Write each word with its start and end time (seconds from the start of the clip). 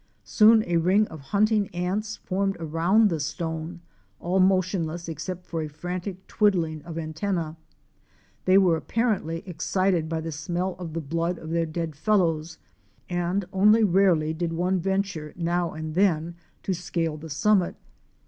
Soon 0.23 0.63
a 0.65 0.77
ring 0.77 1.05
of 1.09 1.21
hunting 1.29 1.67
ants 1.75 2.15
formed 2.17 2.57
around 2.59 3.11
the 3.11 3.19
stone, 3.19 3.81
all 4.19 4.39
motionless 4.39 5.07
except 5.07 5.45
for 5.45 5.61
a 5.61 5.67
frantic 5.67 6.25
twiddling 6.25 6.81
of 6.85 6.97
antenne. 6.97 7.55
They 8.45 8.57
were 8.57 8.81
appar 8.81 9.15
ently 9.21 9.47
excited 9.47 10.09
by 10.09 10.21
the 10.21 10.31
smell 10.31 10.75
of 10.79 10.93
the 10.93 11.01
blood 11.01 11.37
of 11.37 11.51
their 11.51 11.67
dead 11.67 11.95
fellows, 11.95 12.57
and 13.11 13.45
only 13.53 13.83
rarely 13.83 14.33
did 14.33 14.53
one 14.53 14.79
venture 14.79 15.33
now 15.35 15.73
and 15.73 15.93
then 15.93 16.33
to 16.63 16.73
scale 16.73 17.15
the 17.15 17.29
summit. 17.29 17.75